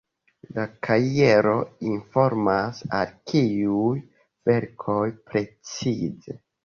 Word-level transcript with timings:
La 0.53 0.61
kajero 0.87 1.51
informas, 1.91 2.79
el 3.01 3.13
kiuj 3.33 3.93
verkoj 4.51 5.01
precize. 5.31 6.41